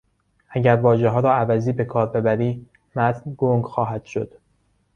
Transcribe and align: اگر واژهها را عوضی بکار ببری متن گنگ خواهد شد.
اگر 0.49 0.75
واژهها 0.75 1.19
را 1.19 1.33
عوضی 1.33 1.73
بکار 1.73 2.05
ببری 2.07 2.65
متن 2.95 3.33
گنگ 3.37 3.63
خواهد 3.65 4.05
شد. 4.05 4.31